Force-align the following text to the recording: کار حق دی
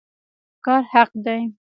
کار 0.65 0.81
حق 0.93 1.11
دی 1.25 1.41